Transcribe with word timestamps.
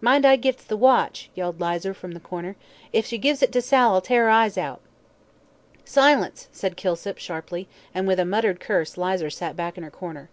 "Mind 0.00 0.24
I 0.24 0.36
gits 0.36 0.64
the 0.64 0.74
watch," 0.78 1.28
yelled 1.34 1.60
Lizer, 1.60 1.92
from 1.92 2.12
the 2.12 2.18
corner. 2.20 2.56
"If 2.94 3.12
you 3.12 3.18
gives 3.18 3.42
it 3.42 3.52
to 3.52 3.60
Sal 3.60 3.92
I'll 3.92 4.00
tear 4.00 4.22
her 4.24 4.30
eyes 4.30 4.56
out." 4.56 4.80
"Silence!" 5.84 6.48
said 6.50 6.78
Kilsip, 6.78 7.18
sharply, 7.18 7.68
and, 7.94 8.08
with 8.08 8.18
a 8.18 8.24
muttered 8.24 8.58
curse, 8.58 8.96
Lizer 8.96 9.28
sat 9.28 9.56
back 9.56 9.76
in 9.76 9.84
her 9.84 9.90
corner. 9.90 10.30